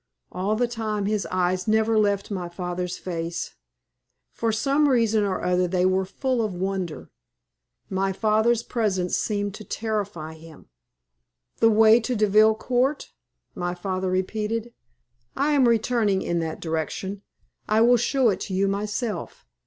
[0.31, 3.53] All the time his eyes never left my father's face.
[4.31, 7.11] For some reason or other they were full of wonder;
[7.87, 10.69] my father's presence seemed to terrify him.
[11.57, 13.11] "The way to Deville Court?"
[13.53, 14.73] my father repeated.
[15.37, 17.21] "I am returning in that direction.
[17.69, 19.45] I will show it to you myself.